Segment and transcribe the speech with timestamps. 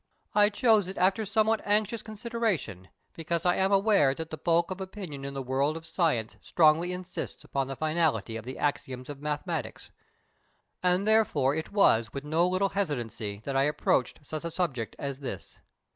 [0.33, 4.81] I chose it after somewhat anxious consideration, because I am aware that the bulk of
[4.81, 9.21] opinion in the world of science strongly insists upon the finality of the axioms of
[9.21, 9.91] mathematics,
[10.81, 15.19] and therefore it was with no little hesitancy that I approached such a subject as
[15.19, 15.59] this.